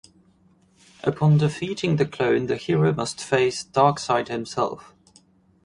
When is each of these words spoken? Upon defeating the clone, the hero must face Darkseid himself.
Upon 1.03 1.37
defeating 1.37 1.97
the 1.97 2.07
clone, 2.07 2.47
the 2.47 2.57
hero 2.57 2.91
must 2.91 3.23
face 3.23 3.63
Darkseid 3.63 4.29
himself. 4.29 4.95